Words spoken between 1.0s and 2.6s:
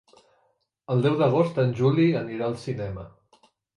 deu d'agost en Juli anirà al